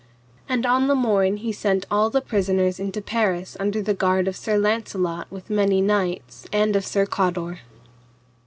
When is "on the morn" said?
0.65-1.37